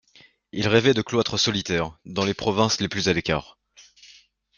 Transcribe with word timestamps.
Il 0.51 0.67
rêvait 0.67 0.95
de 0.95 1.03
cloîtres 1.03 1.37
solitaires, 1.37 1.95
dans 2.05 2.25
les 2.25 2.33
provinces 2.33 2.79
les 2.81 2.89
plus 2.89 3.07
à 3.07 3.13
l'écart. 3.13 3.59